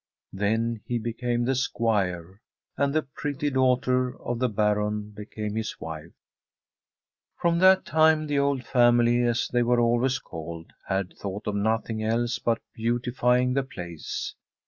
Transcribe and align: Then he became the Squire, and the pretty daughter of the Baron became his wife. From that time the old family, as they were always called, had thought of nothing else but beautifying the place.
Then 0.33 0.81
he 0.87 0.97
became 0.97 1.45
the 1.45 1.53
Squire, 1.53 2.41
and 2.75 2.91
the 2.91 3.03
pretty 3.03 3.51
daughter 3.51 4.19
of 4.19 4.39
the 4.39 4.49
Baron 4.49 5.11
became 5.11 5.55
his 5.55 5.79
wife. 5.79 6.13
From 7.39 7.59
that 7.59 7.85
time 7.85 8.25
the 8.25 8.39
old 8.39 8.63
family, 8.65 9.21
as 9.21 9.47
they 9.53 9.61
were 9.61 9.79
always 9.79 10.17
called, 10.17 10.73
had 10.87 11.13
thought 11.19 11.45
of 11.45 11.53
nothing 11.55 12.01
else 12.01 12.39
but 12.39 12.63
beautifying 12.73 13.53
the 13.53 13.61
place. 13.61 14.33